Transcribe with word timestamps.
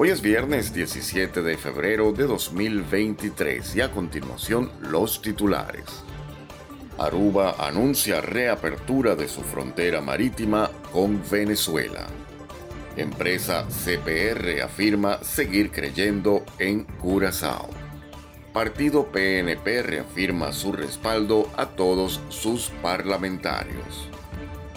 Hoy 0.00 0.10
es 0.10 0.22
viernes 0.22 0.72
17 0.72 1.42
de 1.42 1.56
febrero 1.56 2.12
de 2.12 2.28
2023 2.28 3.74
y 3.74 3.80
a 3.80 3.90
continuación 3.90 4.70
los 4.80 5.20
titulares. 5.20 6.04
Aruba 6.98 7.56
anuncia 7.58 8.20
reapertura 8.20 9.16
de 9.16 9.26
su 9.26 9.42
frontera 9.42 10.00
marítima 10.00 10.70
con 10.92 11.20
Venezuela. 11.28 12.06
Empresa 12.96 13.66
CPR 13.66 14.62
afirma 14.62 15.18
seguir 15.24 15.72
creyendo 15.72 16.44
en 16.60 16.84
Curazao. 16.84 17.68
Partido 18.52 19.06
PNP 19.10 19.82
reafirma 19.82 20.52
su 20.52 20.70
respaldo 20.70 21.50
a 21.56 21.66
todos 21.66 22.20
sus 22.28 22.70
parlamentarios. 22.82 24.08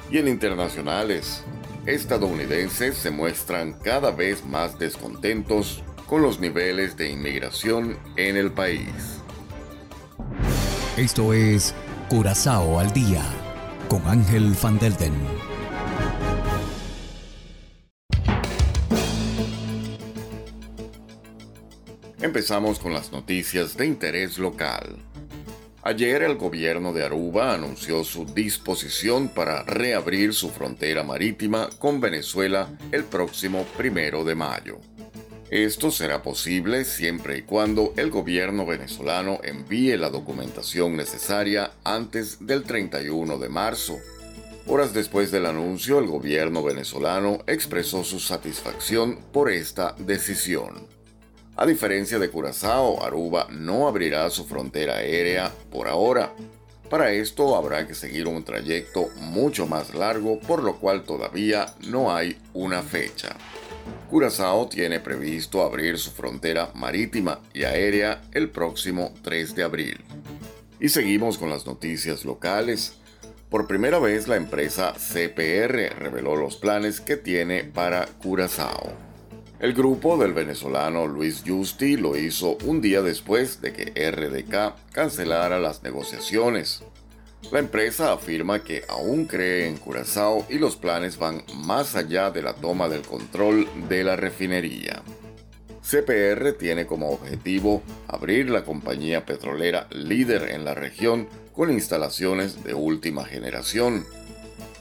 Y 0.09 0.17
en 0.17 0.27
internacionales, 0.29 1.43
estadounidenses 1.85 2.97
se 2.97 3.11
muestran 3.11 3.73
cada 3.73 4.11
vez 4.11 4.45
más 4.45 4.77
descontentos 4.77 5.83
con 6.07 6.21
los 6.21 6.39
niveles 6.39 6.97
de 6.97 7.09
inmigración 7.09 7.97
en 8.17 8.37
el 8.37 8.51
país. 8.51 9.21
Esto 10.97 11.33
es 11.33 11.73
Curazao 12.09 12.79
al 12.79 12.91
Día 12.93 13.23
con 13.87 14.05
Ángel 14.07 14.55
Van 14.61 14.77
Delden. 14.77 15.13
Empezamos 22.21 22.77
con 22.77 22.93
las 22.93 23.11
noticias 23.11 23.75
de 23.75 23.87
interés 23.87 24.37
local. 24.37 25.10
Ayer 25.83 26.21
el 26.21 26.35
gobierno 26.35 26.93
de 26.93 27.03
Aruba 27.03 27.55
anunció 27.55 28.03
su 28.03 28.25
disposición 28.25 29.29
para 29.29 29.63
reabrir 29.63 30.31
su 30.35 30.51
frontera 30.51 31.03
marítima 31.03 31.69
con 31.79 31.99
Venezuela 31.99 32.69
el 32.91 33.03
próximo 33.03 33.65
primero 33.77 34.23
de 34.23 34.35
mayo. 34.35 34.77
Esto 35.49 35.89
será 35.89 36.21
posible 36.21 36.85
siempre 36.85 37.39
y 37.39 37.41
cuando 37.41 37.93
el 37.97 38.11
gobierno 38.11 38.63
venezolano 38.63 39.39
envíe 39.43 39.97
la 39.97 40.11
documentación 40.11 40.95
necesaria 40.95 41.71
antes 41.83 42.45
del 42.45 42.61
31 42.61 43.39
de 43.39 43.49
marzo. 43.49 43.97
Horas 44.67 44.93
después 44.93 45.31
del 45.31 45.47
anuncio, 45.47 45.97
el 45.97 46.05
gobierno 46.05 46.61
venezolano 46.61 47.39
expresó 47.47 48.03
su 48.03 48.19
satisfacción 48.19 49.17
por 49.33 49.49
esta 49.49 49.95
decisión. 49.97 50.87
A 51.57 51.65
diferencia 51.65 52.17
de 52.17 52.29
Curazao, 52.29 53.03
Aruba 53.03 53.47
no 53.51 53.87
abrirá 53.87 54.29
su 54.29 54.45
frontera 54.45 54.95
aérea 54.95 55.51
por 55.69 55.87
ahora. 55.87 56.33
Para 56.89 57.11
esto 57.11 57.55
habrá 57.55 57.85
que 57.85 57.93
seguir 57.93 58.27
un 58.27 58.43
trayecto 58.43 59.09
mucho 59.17 59.67
más 59.67 59.93
largo, 59.93 60.39
por 60.39 60.63
lo 60.63 60.77
cual 60.77 61.03
todavía 61.03 61.73
no 61.87 62.15
hay 62.15 62.37
una 62.53 62.81
fecha. 62.81 63.35
Curazao 64.09 64.67
tiene 64.67 64.99
previsto 64.99 65.61
abrir 65.61 65.97
su 65.97 66.11
frontera 66.11 66.71
marítima 66.73 67.39
y 67.53 67.63
aérea 67.63 68.21
el 68.31 68.49
próximo 68.49 69.13
3 69.21 69.55
de 69.55 69.63
abril. 69.63 70.01
Y 70.79 70.89
seguimos 70.89 71.37
con 71.37 71.49
las 71.49 71.65
noticias 71.65 72.25
locales. 72.25 72.95
Por 73.49 73.67
primera 73.67 73.99
vez 73.99 74.27
la 74.27 74.37
empresa 74.37 74.93
CPR 74.93 75.95
reveló 75.97 76.35
los 76.35 76.55
planes 76.55 77.01
que 77.01 77.17
tiene 77.17 77.65
para 77.65 78.05
Curazao. 78.05 79.10
El 79.61 79.75
grupo 79.75 80.17
del 80.17 80.33
venezolano 80.33 81.05
Luis 81.05 81.43
Justi 81.45 81.95
lo 81.95 82.17
hizo 82.17 82.57
un 82.65 82.81
día 82.81 83.03
después 83.03 83.61
de 83.61 83.71
que 83.71 84.09
RDK 84.09 84.91
cancelara 84.91 85.59
las 85.59 85.83
negociaciones. 85.83 86.81
La 87.51 87.59
empresa 87.59 88.11
afirma 88.11 88.63
que 88.63 88.83
aún 88.89 89.25
cree 89.25 89.67
en 89.67 89.77
Curazao 89.77 90.47
y 90.49 90.57
los 90.57 90.77
planes 90.77 91.19
van 91.19 91.43
más 91.53 91.95
allá 91.95 92.31
de 92.31 92.41
la 92.41 92.55
toma 92.55 92.89
del 92.89 93.03
control 93.03 93.67
de 93.87 94.03
la 94.03 94.15
refinería. 94.15 95.03
CPR 95.87 96.53
tiene 96.53 96.87
como 96.87 97.11
objetivo 97.11 97.83
abrir 98.07 98.49
la 98.49 98.63
compañía 98.63 99.27
petrolera 99.27 99.85
líder 99.91 100.49
en 100.53 100.65
la 100.65 100.73
región 100.73 101.27
con 101.53 101.69
instalaciones 101.69 102.63
de 102.63 102.73
última 102.73 103.25
generación 103.25 104.07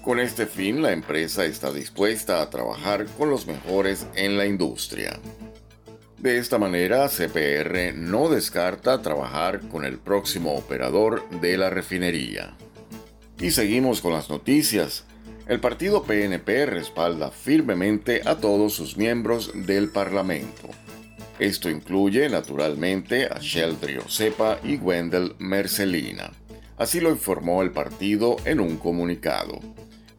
con 0.03 0.19
este 0.19 0.47
fin, 0.47 0.83
la 0.83 0.93
empresa 0.93 1.45
está 1.45 1.73
dispuesta 1.73 2.41
a 2.41 2.51
trabajar 2.51 3.07
con 3.19 3.31
los 3.31 3.47
mejores 3.47 4.07
en 4.15 4.39
la 4.39 4.47
industria. 4.47 5.19
De 6.19 6.39
esta 6.39 6.59
manera, 6.59 7.09
CPR 7.09 7.95
no 7.95 8.29
descarta 8.29 9.03
trabajar 9.03 9.61
con 9.69 9.85
el 9.85 9.99
próximo 9.99 10.55
operador 10.55 11.29
de 11.41 11.57
la 11.57 11.71
refinería. 11.71 12.57
Y 13.41 13.53
seguimos 13.53 14.01
con 14.01 14.13
las 14.13 14.29
noticias. 14.29 15.05
El 15.47 15.61
partido 15.61 16.03
PNP 16.05 16.67
respalda 16.67 17.31
firmemente 17.31 18.23
a 18.25 18.37
todos 18.37 18.75
sus 18.75 18.97
miembros 18.97 19.53
del 19.55 19.89
Parlamento. 19.89 20.69
Esto 21.39 21.71
incluye 21.71 22.29
naturalmente 22.29 23.25
a 23.25 23.39
Sheldry 23.41 23.97
Osepa 23.97 24.59
y 24.63 24.77
Wendell 24.77 25.35
Mercelina. 25.39 26.31
Así 26.77 27.01
lo 27.01 27.11
informó 27.11 27.63
el 27.63 27.73
partido 27.73 28.37
en 28.45 28.61
un 28.61 28.77
comunicado. 28.77 29.59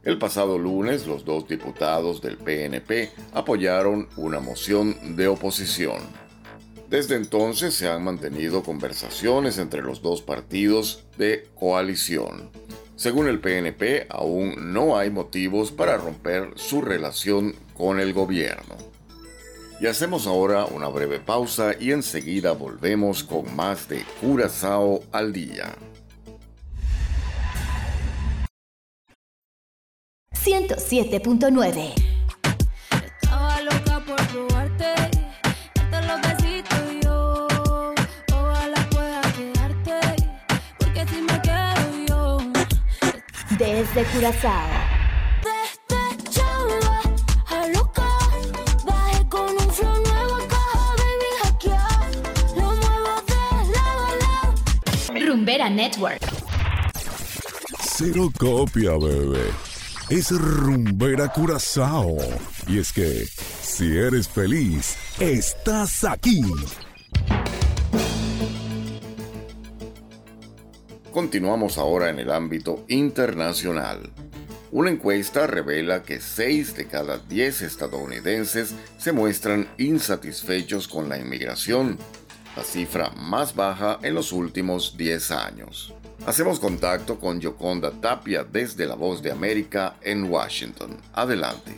El 0.03 0.17
pasado 0.17 0.57
lunes, 0.57 1.05
los 1.05 1.25
dos 1.25 1.47
diputados 1.47 2.21
del 2.21 2.37
PNP 2.37 3.11
apoyaron 3.33 4.09
una 4.17 4.39
moción 4.39 5.15
de 5.15 5.27
oposición. 5.27 5.99
Desde 6.89 7.15
entonces 7.15 7.75
se 7.75 7.87
han 7.87 8.03
mantenido 8.03 8.63
conversaciones 8.63 9.59
entre 9.59 9.83
los 9.83 10.01
dos 10.01 10.23
partidos 10.23 11.05
de 11.19 11.47
coalición. 11.53 12.49
Según 12.95 13.27
el 13.27 13.39
PNP, 13.39 14.07
aún 14.09 14.73
no 14.73 14.97
hay 14.97 15.11
motivos 15.11 15.71
para 15.71 15.97
romper 15.97 16.53
su 16.55 16.81
relación 16.81 17.55
con 17.75 17.99
el 17.99 18.11
gobierno. 18.11 18.75
Y 19.79 19.85
hacemos 19.85 20.25
ahora 20.25 20.65
una 20.65 20.87
breve 20.87 21.19
pausa 21.19 21.73
y 21.79 21.91
enseguida 21.91 22.53
volvemos 22.53 23.23
con 23.23 23.55
más 23.55 23.87
de 23.87 24.03
Curazao 24.19 25.03
al 25.11 25.31
día. 25.31 25.75
107.9. 30.77 31.93
Estaba 33.21 33.61
loca 33.61 33.99
por 34.05 34.27
probarte, 34.27 34.93
darte 35.75 36.07
los 36.07 36.21
besitos 36.21 36.79
y 36.91 37.03
yo. 37.03 37.47
Ojalá 38.33 38.89
pueda 38.89 39.21
quedarte, 39.21 39.99
porque 40.77 41.05
si 41.07 41.21
me 41.21 41.41
quedo 41.41 42.05
yo. 42.07 42.37
Desde 43.57 44.03
Curazao. 44.05 44.69
Desde 45.43 46.29
chava 46.29 47.01
a 47.47 47.67
loca, 47.67 48.07
bajé 48.85 49.29
con 49.29 49.49
un 49.49 49.69
flow 49.71 49.97
nuevo, 50.03 50.37
caja, 50.47 50.95
baby, 50.97 51.29
hackear. 51.43 52.11
Lo 52.55 52.71
muevo 52.75 53.21
de 53.27 53.71
lado 53.73 54.05
a 54.05 54.15
lado. 54.23 55.25
Rumbera 55.27 55.69
Network. 55.69 56.21
Cero 57.81 58.31
copia, 58.39 58.91
bebé. 58.97 59.70
Es 60.11 60.29
rumbera 60.29 61.29
curazao. 61.29 62.17
Y 62.67 62.79
es 62.79 62.91
que, 62.91 63.25
si 63.61 63.97
eres 63.97 64.27
feliz, 64.27 64.97
estás 65.21 66.03
aquí. 66.03 66.41
Continuamos 71.13 71.77
ahora 71.77 72.09
en 72.09 72.19
el 72.19 72.29
ámbito 72.29 72.83
internacional. 72.89 74.11
Una 74.73 74.89
encuesta 74.89 75.47
revela 75.47 76.03
que 76.03 76.19
6 76.19 76.75
de 76.75 76.87
cada 76.87 77.17
10 77.17 77.61
estadounidenses 77.61 78.75
se 78.97 79.13
muestran 79.13 79.69
insatisfechos 79.77 80.89
con 80.89 81.07
la 81.07 81.19
inmigración, 81.19 81.97
la 82.57 82.65
cifra 82.65 83.11
más 83.11 83.55
baja 83.55 83.97
en 84.03 84.15
los 84.15 84.33
últimos 84.33 84.97
10 84.97 85.31
años. 85.31 85.93
Hacemos 86.25 86.59
contacto 86.59 87.19
con 87.19 87.39
Yoconda 87.39 87.91
Tapia 87.91 88.43
desde 88.43 88.85
La 88.85 88.93
Voz 88.93 89.23
de 89.23 89.31
América 89.31 89.95
en 90.01 90.25
Washington. 90.25 90.97
Adelante. 91.13 91.73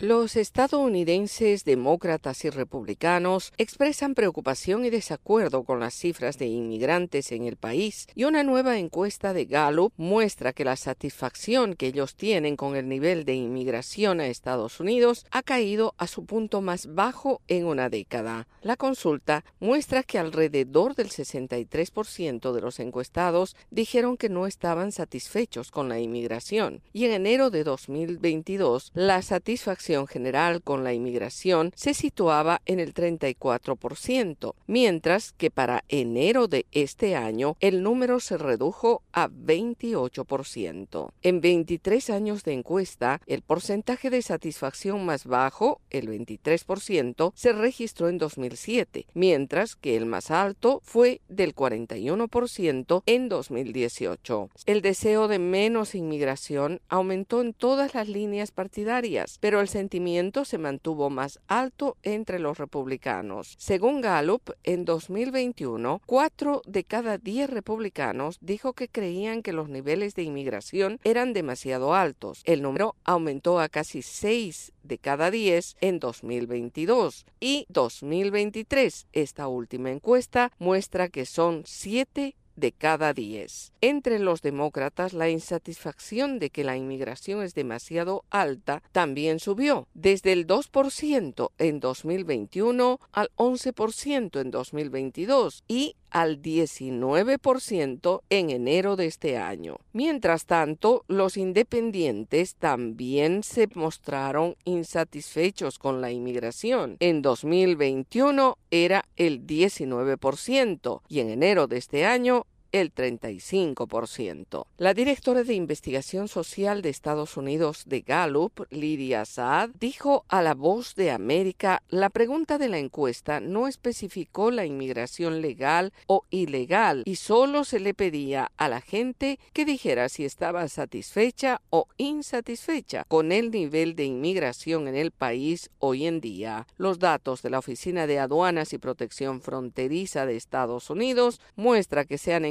Los 0.00 0.36
estadounidenses 0.36 1.66
demócratas 1.66 2.46
y 2.46 2.48
republicanos 2.48 3.52
expresan 3.58 4.14
preocupación 4.14 4.86
y 4.86 4.88
desacuerdo 4.88 5.62
con 5.62 5.78
las 5.78 5.92
cifras 5.92 6.38
de 6.38 6.46
inmigrantes 6.46 7.32
en 7.32 7.44
el 7.44 7.58
país 7.58 8.06
y 8.14 8.24
una 8.24 8.42
nueva 8.42 8.78
encuesta 8.78 9.34
de 9.34 9.44
Gallup 9.44 9.92
muestra 9.98 10.54
que 10.54 10.64
la 10.64 10.76
satisfacción 10.76 11.74
que 11.74 11.88
ellos 11.88 12.14
tienen 12.14 12.56
con 12.56 12.76
el 12.76 12.88
nivel 12.88 13.26
de 13.26 13.34
inmigración 13.34 14.20
a 14.20 14.26
Estados 14.28 14.80
Unidos 14.80 15.26
ha 15.30 15.42
caído 15.42 15.94
a 15.98 16.06
su 16.06 16.24
punto 16.24 16.62
más 16.62 16.94
bajo 16.94 17.42
en 17.46 17.66
una 17.66 17.90
década. 17.90 18.48
La 18.62 18.76
consulta 18.78 19.44
muestra 19.58 20.02
que 20.02 20.18
alrededor 20.18 20.94
del 20.94 21.10
63% 21.10 22.52
de 22.52 22.60
los 22.62 22.80
encuestados 22.80 23.54
dijeron 23.70 24.16
que 24.16 24.30
no 24.30 24.46
estaban 24.46 24.92
satisfechos 24.92 25.70
con 25.70 25.90
la 25.90 26.00
inmigración 26.00 26.80
y 26.94 27.04
en 27.04 27.12
enero 27.12 27.50
de 27.50 27.64
2022 27.64 28.92
la 28.94 29.20
satisfacción 29.20 29.89
general 30.06 30.62
con 30.62 30.84
la 30.84 30.92
inmigración 30.92 31.72
se 31.74 31.94
situaba 31.94 32.62
en 32.66 32.80
el 32.80 32.94
34%, 32.94 34.54
mientras 34.66 35.32
que 35.32 35.50
para 35.50 35.84
enero 35.88 36.48
de 36.48 36.66
este 36.72 37.16
año 37.16 37.56
el 37.60 37.82
número 37.82 38.20
se 38.20 38.38
redujo 38.38 39.02
a 39.12 39.28
28%. 39.28 41.10
En 41.22 41.40
23 41.40 42.10
años 42.10 42.44
de 42.44 42.52
encuesta, 42.52 43.20
el 43.26 43.42
porcentaje 43.42 44.10
de 44.10 44.22
satisfacción 44.22 45.04
más 45.04 45.24
bajo, 45.24 45.80
el 45.90 46.08
23%, 46.08 47.32
se 47.34 47.52
registró 47.52 48.08
en 48.08 48.18
2007, 48.18 49.06
mientras 49.14 49.76
que 49.76 49.96
el 49.96 50.06
más 50.06 50.30
alto 50.30 50.80
fue 50.84 51.20
del 51.28 51.54
41% 51.54 53.02
en 53.06 53.28
2018. 53.28 54.50
El 54.66 54.82
deseo 54.82 55.28
de 55.28 55.38
menos 55.38 55.94
inmigración 55.94 56.80
aumentó 56.88 57.40
en 57.40 57.52
todas 57.52 57.94
las 57.94 58.08
líneas 58.08 58.50
partidarias, 58.50 59.38
pero 59.40 59.60
el 59.60 59.68
sentimiento 59.80 60.44
se 60.44 60.58
mantuvo 60.58 61.08
más 61.08 61.40
alto 61.48 61.96
entre 62.02 62.38
los 62.38 62.58
republicanos. 62.58 63.54
Según 63.58 64.02
Gallup, 64.02 64.50
en 64.62 64.84
2021, 64.84 66.02
cuatro 66.04 66.60
de 66.66 66.84
cada 66.84 67.16
diez 67.16 67.48
republicanos 67.48 68.36
dijo 68.42 68.74
que 68.74 68.88
creían 68.88 69.42
que 69.42 69.54
los 69.54 69.70
niveles 69.70 70.14
de 70.14 70.22
inmigración 70.22 71.00
eran 71.02 71.32
demasiado 71.32 71.94
altos. 71.94 72.42
El 72.44 72.60
número 72.60 72.94
aumentó 73.04 73.58
a 73.58 73.70
casi 73.70 74.02
seis 74.02 74.74
de 74.82 74.98
cada 74.98 75.30
diez 75.30 75.76
en 75.80 75.98
2022 75.98 77.24
y 77.40 77.64
2023. 77.70 79.06
Esta 79.12 79.48
última 79.48 79.90
encuesta 79.90 80.52
muestra 80.58 81.08
que 81.08 81.24
son 81.24 81.62
siete 81.64 82.36
de 82.60 82.72
cada 82.72 83.12
diez. 83.12 83.72
Entre 83.80 84.18
los 84.18 84.42
demócratas, 84.42 85.12
la 85.12 85.28
insatisfacción 85.28 86.38
de 86.38 86.50
que 86.50 86.64
la 86.64 86.76
inmigración 86.76 87.42
es 87.42 87.54
demasiado 87.54 88.24
alta 88.30 88.82
también 88.92 89.40
subió, 89.40 89.88
desde 89.94 90.32
el 90.32 90.46
2% 90.46 91.50
en 91.58 91.80
2021 91.80 93.00
al 93.12 93.30
11% 93.36 94.40
en 94.40 94.50
2022 94.50 95.64
y 95.66 95.96
al 96.10 96.42
19% 96.42 98.22
en 98.30 98.50
enero 98.50 98.96
de 98.96 99.06
este 99.06 99.38
año. 99.38 99.78
Mientras 99.92 100.46
tanto, 100.46 101.04
los 101.08 101.36
independientes 101.36 102.56
también 102.56 103.42
se 103.42 103.68
mostraron 103.74 104.56
insatisfechos 104.64 105.78
con 105.78 106.00
la 106.00 106.10
inmigración. 106.10 106.96
En 107.00 107.22
2021 107.22 108.58
era 108.70 109.04
el 109.16 109.46
19% 109.46 111.02
y 111.08 111.20
en 111.20 111.30
enero 111.30 111.66
de 111.66 111.78
este 111.78 112.06
año 112.06 112.46
el 112.72 112.94
35%. 112.94 114.66
La 114.76 114.94
directora 114.94 115.44
de 115.44 115.54
investigación 115.54 116.28
social 116.28 116.82
de 116.82 116.90
Estados 116.90 117.36
Unidos 117.36 117.84
de 117.86 118.00
Gallup, 118.00 118.66
Lydia 118.70 119.24
Saad, 119.24 119.70
dijo 119.78 120.24
a 120.28 120.42
La 120.42 120.54
Voz 120.54 120.94
de 120.94 121.10
América, 121.10 121.82
la 121.88 122.10
pregunta 122.10 122.58
de 122.58 122.68
la 122.68 122.78
encuesta 122.78 123.40
no 123.40 123.68
especificó 123.68 124.50
la 124.50 124.66
inmigración 124.66 125.40
legal 125.40 125.92
o 126.06 126.24
ilegal 126.30 127.02
y 127.06 127.16
solo 127.16 127.64
se 127.64 127.80
le 127.80 127.94
pedía 127.94 128.50
a 128.56 128.68
la 128.68 128.80
gente 128.80 129.38
que 129.52 129.64
dijera 129.64 130.08
si 130.08 130.24
estaba 130.24 130.68
satisfecha 130.68 131.60
o 131.70 131.88
insatisfecha 131.96 133.04
con 133.08 133.32
el 133.32 133.50
nivel 133.50 133.96
de 133.96 134.04
inmigración 134.04 134.88
en 134.88 134.96
el 134.96 135.10
país 135.10 135.70
hoy 135.78 136.06
en 136.06 136.20
día. 136.20 136.66
Los 136.76 136.98
datos 136.98 137.42
de 137.42 137.50
la 137.50 137.58
Oficina 137.58 138.06
de 138.06 138.18
Aduanas 138.18 138.72
y 138.72 138.78
Protección 138.78 139.40
Fronteriza 139.40 140.26
de 140.26 140.36
Estados 140.36 140.90
Unidos 140.90 141.40
muestra 141.56 142.04
que 142.04 142.18
se 142.18 142.34
han 142.34 142.44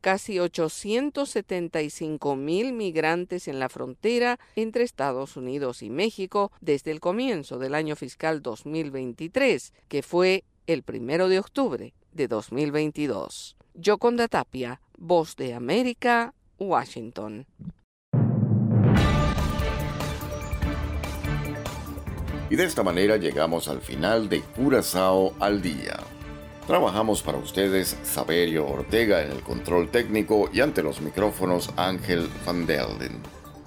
casi 0.00 0.38
875 0.38 2.36
mil 2.36 2.72
migrantes 2.72 3.48
en 3.48 3.58
la 3.58 3.68
frontera 3.68 4.38
entre 4.54 4.84
Estados 4.84 5.36
Unidos 5.36 5.82
y 5.82 5.90
México 5.90 6.52
desde 6.60 6.90
el 6.90 7.00
comienzo 7.00 7.58
del 7.58 7.74
año 7.74 7.96
fiscal 7.96 8.42
2023, 8.42 9.72
que 9.88 10.02
fue 10.02 10.44
el 10.66 10.82
primero 10.82 11.28
de 11.28 11.38
octubre 11.38 11.94
de 12.12 12.28
2022. 12.28 13.56
Yoconda 13.74 14.28
Tapia, 14.28 14.80
Voz 14.98 15.36
de 15.36 15.54
América, 15.54 16.34
Washington. 16.58 17.46
Y 22.50 22.56
de 22.56 22.64
esta 22.64 22.82
manera 22.82 23.16
llegamos 23.16 23.68
al 23.68 23.80
final 23.80 24.28
de 24.28 24.42
Curazao 24.42 25.34
al 25.38 25.62
día. 25.62 26.19
Trabajamos 26.70 27.20
para 27.24 27.38
ustedes 27.38 27.96
Saberio 28.04 28.64
Ortega 28.64 29.24
en 29.24 29.32
el 29.32 29.40
control 29.42 29.90
técnico 29.90 30.48
y 30.52 30.60
ante 30.60 30.84
los 30.84 31.00
micrófonos 31.00 31.72
Ángel 31.76 32.28
Van 32.46 32.64
Delden. 32.64 33.18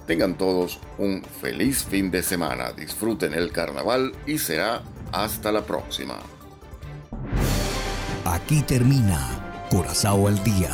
Tengan 0.06 0.38
todos 0.38 0.80
un 0.96 1.22
feliz 1.22 1.84
fin 1.84 2.10
de 2.10 2.22
semana, 2.22 2.72
disfruten 2.72 3.34
el 3.34 3.52
carnaval 3.52 4.14
y 4.24 4.38
será 4.38 4.80
hasta 5.12 5.52
la 5.52 5.60
próxima. 5.66 6.14
Aquí 8.24 8.62
termina 8.62 9.66
Curazao 9.68 10.26
al 10.26 10.42
día, 10.42 10.70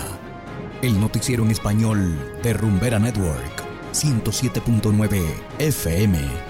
el 0.83 1.01
noticiero 1.01 1.43
en 1.43 1.51
español 1.51 2.17
de 2.45 2.53
Rumbera 2.53 3.01
Network, 3.01 3.65
107.9 3.93 5.21
FM. 5.59 6.50